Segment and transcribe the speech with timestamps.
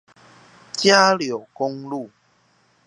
[0.73, 2.09] 嘉柳公路